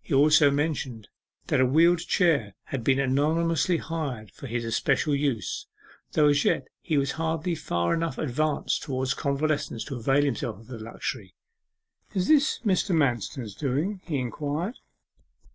[0.00, 1.08] He also mentioned
[1.48, 5.66] that a wheeled chair had been anonymously hired for his especial use,
[6.12, 10.68] though as yet he was hardly far enough advanced towards convalescence to avail himself of
[10.68, 11.34] the luxury.
[12.14, 12.96] 'Is this Mr.
[12.96, 14.76] Manston's doing?' he inquired.